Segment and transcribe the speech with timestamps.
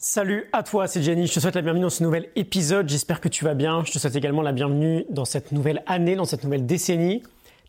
[0.00, 1.26] Salut à toi, c'est Jenny.
[1.26, 2.88] Je te souhaite la bienvenue dans ce nouvel épisode.
[2.88, 3.82] J'espère que tu vas bien.
[3.84, 7.24] Je te souhaite également la bienvenue dans cette nouvelle année, dans cette nouvelle décennie.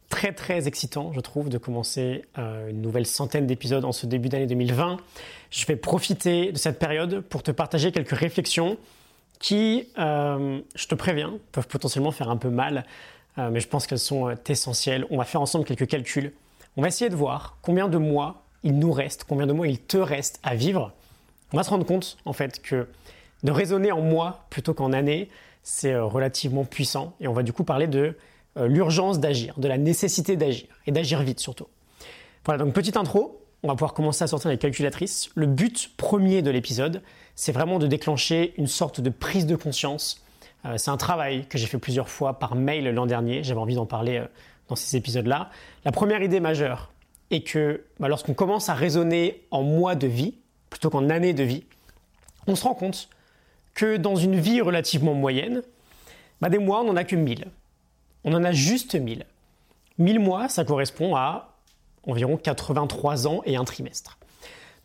[0.09, 4.29] Très très excitant, je trouve, de commencer euh, une nouvelle centaine d'épisodes en ce début
[4.29, 4.97] d'année 2020.
[5.50, 8.77] Je vais profiter de cette période pour te partager quelques réflexions
[9.39, 12.86] qui, euh, je te préviens, peuvent potentiellement faire un peu mal,
[13.39, 15.04] euh, mais je pense qu'elles sont essentielles.
[15.09, 16.32] On va faire ensemble quelques calculs.
[16.77, 19.80] On va essayer de voir combien de mois il nous reste, combien de mois il
[19.80, 20.93] te reste à vivre
[21.54, 22.88] on va se rendre compte en fait que
[23.43, 25.29] de raisonner en mois plutôt qu'en années,
[25.64, 28.18] c'est euh, relativement puissant et on va du coup parler de
[28.57, 31.68] euh, l'urgence d'agir, de la nécessité d'agir et d'agir vite surtout.
[32.46, 35.30] Voilà, donc petite intro, on va pouvoir commencer à sortir les calculatrices.
[35.36, 37.02] Le but premier de l'épisode,
[37.36, 40.23] c'est vraiment de déclencher une sorte de prise de conscience.
[40.66, 43.76] Euh, c'est un travail que j'ai fait plusieurs fois par mail l'an dernier, j'avais envie
[43.76, 44.23] d'en parler
[44.68, 45.50] dans ces épisodes-là.
[45.86, 46.92] La première idée majeure
[47.31, 50.36] est que bah, lorsqu'on commence à raisonner en mois de vie,
[50.70, 51.64] plutôt qu'en années de vie,
[52.48, 53.09] on se rend compte
[53.73, 55.62] que dans une vie relativement moyenne,
[56.42, 57.48] bah, des mois, on n'en a que 1000.
[58.23, 59.25] On en a juste 1000.
[59.97, 61.56] 1000 mois, ça correspond à
[62.08, 64.17] environ 83 ans et un trimestre.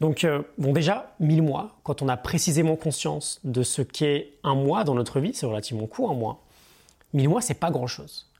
[0.00, 4.54] Donc, euh, bon, déjà, 1000 mois, quand on a précisément conscience de ce qu'est un
[4.54, 6.42] mois dans notre vie, c'est relativement court, un mois.
[7.12, 8.30] 1000 mois, c'est pas grand chose.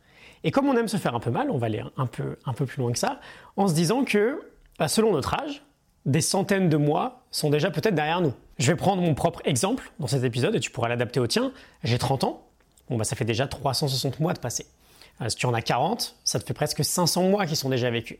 [0.42, 2.82] Et comme on aime se faire un peu mal, on va aller un peu, plus
[2.82, 3.20] loin que ça,
[3.56, 4.42] en se disant que,
[4.78, 5.62] bah, selon notre âge,
[6.06, 8.34] des centaines de mois sont déjà peut-être derrière nous.
[8.58, 11.52] Je vais prendre mon propre exemple dans cet épisode et tu pourras l'adapter au tien.
[11.82, 12.42] J'ai 30 ans,
[12.88, 14.66] bon bah ça fait déjà 360 mois de passé.
[15.20, 17.90] Euh, si tu en as 40, ça te fait presque 500 mois qui sont déjà
[17.90, 18.18] vécus.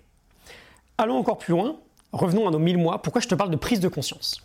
[0.98, 1.76] Allons encore plus loin,
[2.12, 3.02] revenons à nos 1000 mois.
[3.02, 4.40] Pourquoi je te parle de prise de conscience?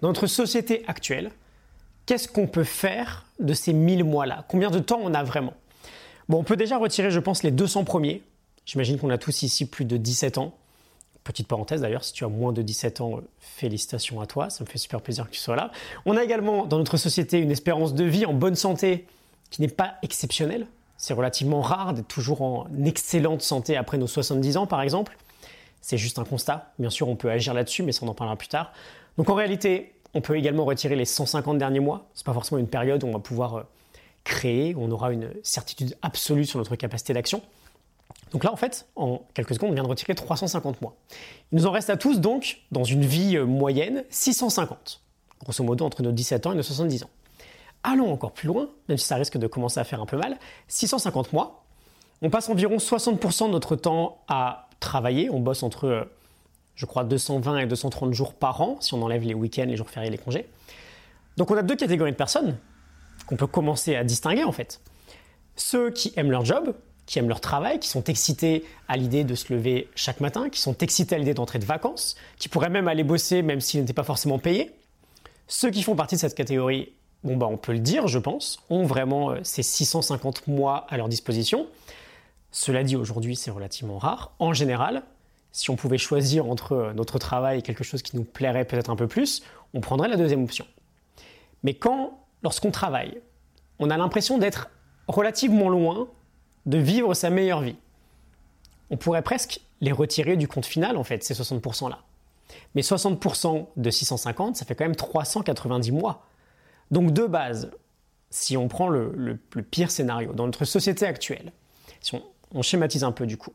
[0.00, 1.30] Dans notre société actuelle,
[2.06, 4.44] qu'est-ce qu'on peut faire de ces 1000 mois-là?
[4.48, 5.54] Combien de temps on a vraiment?
[6.28, 8.22] Bon, on peut déjà retirer, je pense, les 200 premiers.
[8.64, 10.54] J'imagine qu'on a tous ici plus de 17 ans.
[11.30, 14.68] Petite parenthèse d'ailleurs, si tu as moins de 17 ans, félicitations à toi, ça me
[14.68, 15.70] fait super plaisir que tu sois là.
[16.04, 19.06] On a également dans notre société une espérance de vie en bonne santé
[19.48, 20.66] qui n'est pas exceptionnelle.
[20.96, 25.16] C'est relativement rare d'être toujours en excellente santé après nos 70 ans par exemple.
[25.80, 26.72] C'est juste un constat.
[26.80, 28.72] Bien sûr, on peut agir là-dessus, mais ça on en parlera plus tard.
[29.16, 32.08] Donc en réalité, on peut également retirer les 150 derniers mois.
[32.14, 33.62] Ce n'est pas forcément une période où on va pouvoir euh,
[34.24, 37.40] créer, où on aura une certitude absolue sur notre capacité d'action.
[38.32, 40.96] Donc là, en fait, en quelques secondes, on vient de retirer 350 mois.
[41.52, 45.00] Il nous en reste à tous, donc, dans une vie euh, moyenne, 650.
[45.42, 47.10] Grosso modo, entre nos 17 ans et nos 70 ans.
[47.82, 50.38] Allons encore plus loin, même si ça risque de commencer à faire un peu mal.
[50.68, 51.64] 650 mois,
[52.22, 55.30] on passe environ 60% de notre temps à travailler.
[55.30, 56.04] On bosse entre, euh,
[56.74, 59.88] je crois, 220 et 230 jours par an, si on enlève les week-ends, les jours
[59.88, 60.48] fériés, les congés.
[61.36, 62.58] Donc on a deux catégories de personnes
[63.26, 64.80] qu'on peut commencer à distinguer, en fait.
[65.56, 66.74] Ceux qui aiment leur job,
[67.10, 70.60] qui aiment leur travail, qui sont excités à l'idée de se lever chaque matin, qui
[70.60, 73.92] sont excités à l'idée d'entrer de vacances, qui pourraient même aller bosser même s'ils n'étaient
[73.92, 74.70] pas forcément payés.
[75.48, 76.92] Ceux qui font partie de cette catégorie,
[77.24, 80.96] bon bah on peut le dire, je pense, ont vraiment euh, ces 650 mois à
[80.96, 81.66] leur disposition.
[82.52, 84.30] Cela dit, aujourd'hui, c'est relativement rare.
[84.38, 85.02] En général,
[85.50, 88.88] si on pouvait choisir entre euh, notre travail et quelque chose qui nous plairait peut-être
[88.88, 89.42] un peu plus,
[89.74, 90.66] on prendrait la deuxième option.
[91.64, 93.20] Mais quand, lorsqu'on travaille,
[93.80, 94.70] on a l'impression d'être
[95.08, 96.06] relativement loin
[96.66, 97.76] de vivre sa meilleure vie.
[98.90, 102.00] On pourrait presque les retirer du compte final, en fait, ces 60%-là.
[102.74, 106.26] Mais 60% de 650, ça fait quand même 390 mois.
[106.90, 107.70] Donc de base,
[108.30, 109.38] si on prend le,
[109.70, 111.52] pire scénario, dans notre société actuelle,
[112.00, 112.22] si on,
[112.52, 113.52] on, schématise un peu du coup,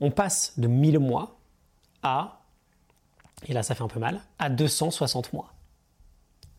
[0.00, 1.38] on passe de 1000 mois
[2.02, 2.40] à,
[3.46, 5.52] et là ça fait un peu mal, à 260 mois.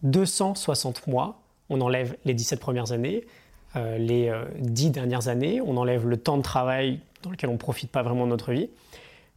[0.03, 3.25] 260 mois, on enlève les 17 premières années,
[3.75, 7.57] les euh, dix dernières années, on enlève le temps de travail dans lequel on ne
[7.57, 8.69] profite pas vraiment de notre vie.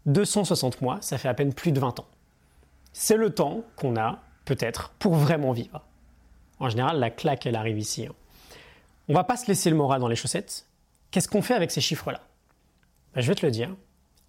[0.06, 2.06] 260 mois, ça fait à peine plus de 20 ans.
[2.92, 5.82] C'est le temps qu'on a, peut-être, pour vraiment vivre.
[6.60, 8.06] En général, la claque, elle arrive ici.
[8.06, 8.14] Hein.
[9.08, 10.66] On va pas se laisser le moral dans les chaussettes.
[11.10, 12.20] Qu'est-ce qu'on fait avec ces chiffres-là?
[13.14, 13.74] Ben, Je vais te le dire,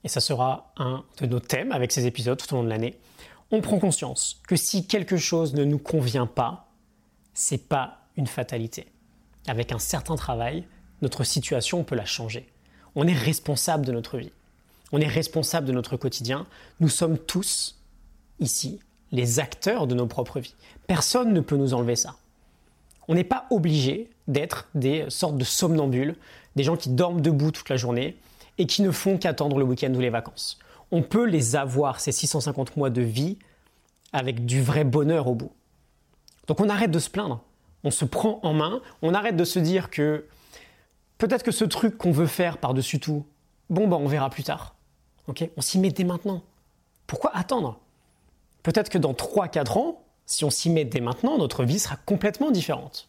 [0.04, 2.98] et ça sera un de nos thèmes avec ces épisodes tout au long de l'année.
[3.52, 6.68] On prend conscience que si quelque chose ne nous convient pas,
[7.34, 8.88] c'est pas une fatalité
[9.48, 10.66] avec un certain travail,
[11.02, 12.48] notre situation, on peut la changer.
[12.96, 14.32] On est responsable de notre vie.
[14.92, 16.46] On est responsable de notre quotidien.
[16.80, 17.80] Nous sommes tous,
[18.40, 18.80] ici,
[19.12, 20.56] les acteurs de nos propres vies.
[20.88, 22.16] Personne ne peut nous enlever ça.
[23.08, 26.16] On n'est pas obligé d'être des sortes de somnambules,
[26.56, 28.18] des gens qui dorment debout toute la journée
[28.58, 30.60] et qui ne font qu'attendre le week-end ou les vacances.
[30.92, 33.38] On peut les avoir, ces 650 mois de vie,
[34.14, 35.52] avec du vrai bonheur au bout.
[36.48, 37.44] Donc on arrête de se plaindre
[37.84, 40.26] on se prend en main, on arrête de se dire que
[41.18, 43.26] peut-être que ce truc qu'on veut faire par-dessus tout,
[43.70, 44.76] bon bah on verra plus tard.
[45.28, 46.44] on s'y met dès maintenant.
[47.06, 47.80] Pourquoi attendre?
[48.64, 52.52] Peut-être que dans 3-4 ans, Si on s'y met dès maintenant, notre vie sera complètement
[52.52, 53.08] différente.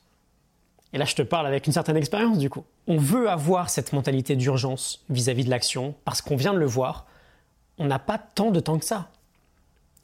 [0.93, 2.65] Et là, je te parle avec une certaine expérience du coup.
[2.87, 7.07] On veut avoir cette mentalité d'urgence vis-à-vis de l'action parce qu'on vient de le voir,
[7.79, 9.11] on n'a pas tant de temps que ça.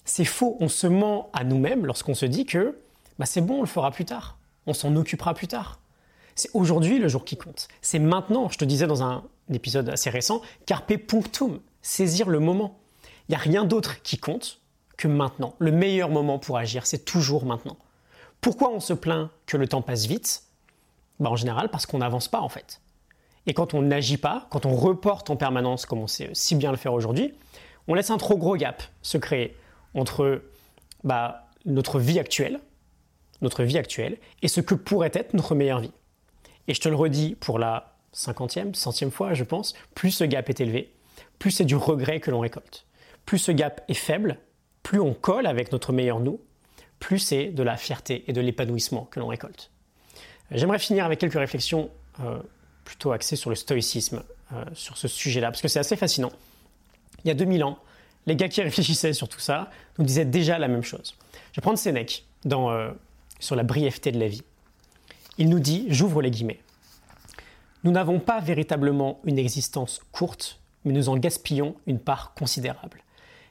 [0.04, 2.76] C'est faux, on se ment à nous-mêmes lorsqu'on se dit que
[3.18, 5.78] bah, c'est bon, on le fera plus tard, on s'en occupera plus tard.
[6.34, 7.68] C'est aujourd'hui le jour qui compte.
[7.80, 12.78] C'est maintenant, je te disais dans un épisode assez récent, carpe punctum, saisir le moment.
[13.28, 14.60] Il n'y a rien d'autre qui compte
[14.96, 15.54] que maintenant.
[15.58, 17.76] Le meilleur moment pour agir, c'est toujours maintenant.
[18.40, 20.42] Pourquoi on se plaint que le temps passe vite?
[21.20, 22.80] Bah, En général, parce qu'on n'avance pas en fait.
[23.46, 26.70] Et quand on n'agit pas, quand on reporte en permanence, comme on sait si bien
[26.70, 27.34] le faire aujourd'hui,
[27.88, 29.56] on laisse un trop gros gap se créer
[29.94, 30.42] entre
[31.04, 32.60] bah, notre vie actuelle,
[33.44, 35.92] notre vie actuelle, et ce que pourrait être notre meilleure vie.
[36.68, 40.48] Et je te le redis pour la cinquantième, centième fois, je pense, plus ce gap
[40.48, 40.92] est élevé,
[41.38, 42.86] plus c'est du regret que l'on récolte.
[43.26, 44.38] Plus ce gap est faible,
[44.82, 46.40] plus on colle avec notre meilleur nous,
[47.00, 49.70] plus c'est de la fierté et de l'épanouissement que l'on récolte.
[50.50, 51.90] J'aimerais finir avec quelques réflexions
[52.20, 52.38] euh,
[52.84, 56.32] plutôt axées sur le stoïcisme, euh, sur ce sujet-là, parce que c'est assez fascinant.
[57.24, 57.78] Il y a 2000 ans,
[58.26, 61.14] les gars qui réfléchissaient sur tout ça nous disaient déjà la même chose.
[61.52, 62.90] Je vais prendre Sénèque dans, euh,
[63.38, 64.42] sur la brièveté de la vie.
[65.38, 66.60] Il nous dit, j'ouvre les guillemets,
[67.82, 73.02] Nous n'avons pas véritablement une existence courte, mais nous en gaspillons une part considérable.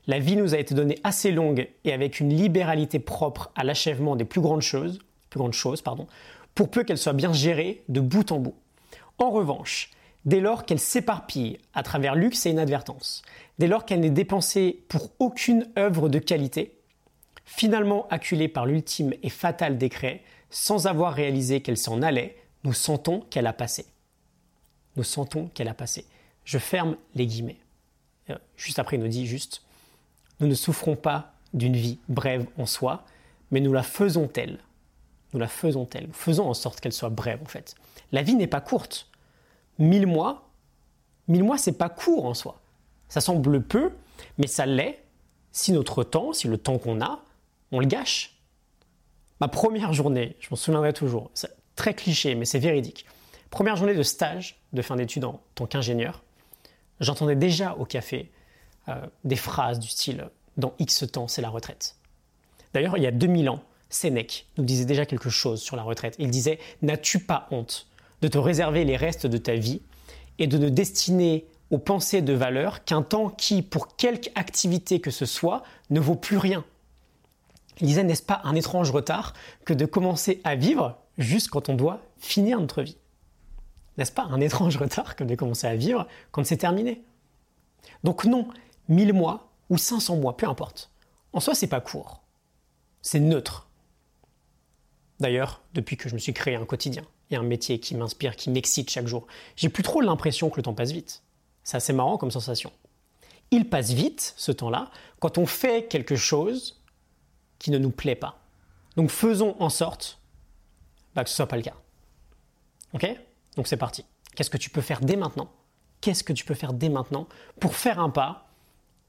[0.08, 4.16] La vie nous a été donnée assez longue et avec une libéralité propre à l'achèvement
[4.16, 5.00] des plus grandes choses,
[6.56, 8.56] pour peu qu'elle soit bien gérée de bout en bout.
[9.18, 9.92] En revanche,
[10.26, 13.22] dès lors qu'elle s'éparpille à travers luxe et inadvertance,
[13.60, 16.78] dès lors qu'elle n'est dépensée pour aucune œuvre de qualité,
[17.46, 23.22] finalement acculée par l'ultime et fatal décret, sans avoir réalisé qu'elle s'en allait, nous sentons
[23.30, 23.86] qu'elle a passé.
[24.96, 26.06] Nous sentons qu'elle a passé.
[26.46, 27.58] Je ferme les guillemets.
[28.30, 29.64] Euh, juste après, il nous dit juste,
[30.40, 33.06] nous ne souffrons pas d'une vie brève en soi,
[33.52, 34.60] mais nous la faisons telle.
[35.34, 36.10] Nous la faisons telle.
[36.14, 37.76] faisons en sorte qu'elle soit brève en fait.
[38.12, 39.10] La vie n'est pas courte.
[39.80, 40.50] Mille mois,
[41.28, 42.62] mille mois, c'est pas court en soi.
[43.10, 43.92] Ça semble peu,
[44.38, 45.04] mais ça l'est
[45.52, 47.24] si notre temps, si le temps qu'on a,
[47.74, 48.38] on le gâche.
[49.42, 53.06] Ma première journée, je m'en souviendrai toujours, c'est très cliché, mais c'est véridique.
[53.50, 56.24] Première journée de stage de fin d'études en tant qu'ingénieur,
[57.00, 58.32] j'entendais déjà au café
[58.88, 61.98] euh, des phrases du style Dans X temps, c'est la retraite.
[62.74, 66.16] D'ailleurs, il y a 2000 ans, Sénèque nous disait déjà quelque chose sur la retraite.
[66.20, 67.88] Il disait N'as-tu pas honte
[68.22, 69.82] de te réserver les restes de ta vie
[70.40, 75.12] et de ne destiner aux pensées de valeur qu'un temps qui, pour quelque activité que
[75.12, 76.64] ce soit, ne vaut plus rien?
[77.80, 79.34] Il disait N'est-ce pas un étrange retard
[79.66, 82.98] que de commencer à vivre juste quand on doit finir notre vie?
[83.98, 87.04] N'est-ce pas un étrange retard que de commencer à vivre quand c'est terminé?
[88.04, 88.48] Donc non,
[88.90, 90.92] 1000 mois ou 500 mois, peu importe.
[91.32, 92.22] En soi, c'est pas court.
[93.02, 93.68] C'est neutre.
[95.20, 98.50] D'ailleurs, depuis que je me suis créé un quotidien et un métier qui m'inspire, qui
[98.50, 101.24] m'excite chaque jour, j'ai plus trop l'impression que le temps passe vite.
[101.64, 102.72] C'est assez marrant comme sensation.
[103.52, 104.90] Il passe vite, ce temps-là,
[105.20, 106.83] quand on fait quelque chose
[107.64, 108.40] qui ne nous plaît pas.
[108.98, 110.20] Donc faisons en sorte
[111.16, 111.76] bah, que ce ne soit pas le cas.
[112.94, 113.08] Ok?
[113.56, 114.06] Donc c'est parti.
[114.36, 115.50] Qu'est-ce que tu peux faire dès maintenant?
[116.02, 117.28] Qu'est-ce que tu peux faire dès maintenant
[117.60, 118.50] pour faire un pas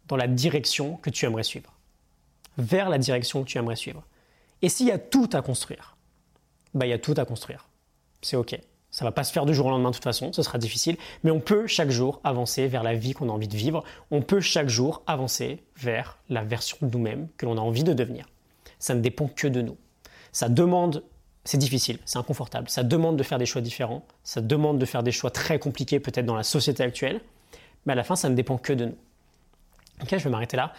[0.07, 1.73] dans la direction que tu aimerais suivre,
[2.57, 4.05] vers la direction que tu aimerais suivre.
[4.63, 5.97] Et s'il y a tout à construire,
[6.75, 7.69] bah, il y a tout à construire.
[8.23, 8.59] C'est OK.
[8.91, 10.97] Ça va pas se faire du jour au lendemain de toute façon, ce sera difficile,
[11.25, 13.83] mais on peut chaque jour avancer vers la vie qu'on a envie de vivre.
[14.13, 17.93] On peut chaque jour avancer vers la version de nous-mêmes que l'on a envie de
[17.93, 18.27] devenir.
[18.85, 19.79] Ça ne dépend que de nous.
[20.31, 21.05] Ça demande,
[21.45, 25.03] c'est difficile, c'est inconfortable, ça demande de faire des choix différents, ça demande de faire
[25.03, 27.23] des choix très compliqués peut-être dans la société actuelle,
[27.87, 28.97] mais à la fin, ça ne dépend que de nous.
[30.03, 30.75] Ok, je vais m'arrêter là.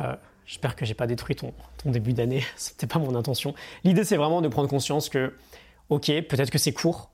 [0.00, 0.14] Euh,
[0.44, 2.44] j'espère que j'ai pas détruit ton, ton début d'année.
[2.56, 3.54] C'était pas mon intention.
[3.82, 5.34] L'idée, c'est vraiment de prendre conscience que,
[5.88, 7.10] ok, peut-être que c'est court,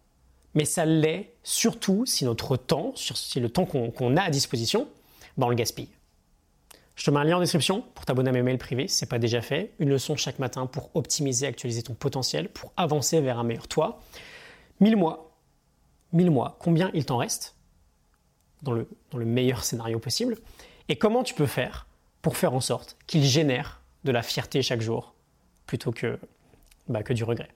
[0.55, 4.89] mais ça l'est surtout si notre temps, si le temps qu'on a à disposition,
[5.37, 5.91] ben on le gaspille.
[6.97, 9.05] Je te mets un lien en description pour t'abonner à mes mails privés si ce
[9.05, 9.73] n'est pas déjà fait.
[9.79, 14.01] Une leçon chaque matin pour optimiser, actualiser ton potentiel, pour avancer vers un meilleur toi.
[14.81, 15.37] 1000 mois.
[16.13, 16.57] 1000 mois.
[16.61, 17.57] Combien il t'en reste
[18.63, 20.37] dans le, dans le meilleur scénario possible?
[20.89, 21.87] Et comment tu peux faire
[22.23, 25.15] pour faire en sorte qu'il génère de la fierté chaque jour
[25.67, 26.19] plutôt que,
[26.89, 27.49] bah, que du regret?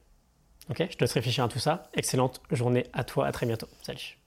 [0.71, 0.87] Ok?
[0.90, 1.85] Je te laisse réfléchir à tout ça.
[1.95, 3.68] Excellente journée à toi, à très bientôt.
[3.83, 4.18] Salut